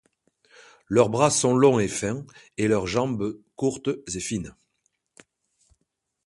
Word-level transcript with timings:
Leurs 0.87 1.09
bras 1.09 1.29
sont 1.29 1.53
longs 1.55 1.77
et 1.79 1.87
fins 1.87 2.25
et 2.57 2.67
leurs 2.67 2.87
jambes 2.87 3.39
courtes 3.55 3.91
et 4.15 4.19
fines. 4.19 4.55